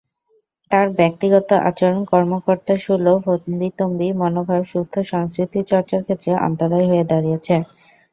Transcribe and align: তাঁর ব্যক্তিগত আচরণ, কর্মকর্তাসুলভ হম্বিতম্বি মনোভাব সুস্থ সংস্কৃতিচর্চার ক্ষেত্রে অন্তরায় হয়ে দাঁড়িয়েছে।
তাঁর 0.71 0.87
ব্যক্তিগত 0.99 1.49
আচরণ, 1.69 2.01
কর্মকর্তাসুলভ 2.11 3.17
হম্বিতম্বি 3.27 4.07
মনোভাব 4.21 4.61
সুস্থ 4.71 4.93
সংস্কৃতিচর্চার 5.11 6.01
ক্ষেত্রে 6.05 6.31
অন্তরায় 6.47 6.87
হয়ে 6.87 7.05
দাঁড়িয়েছে। 7.11 7.55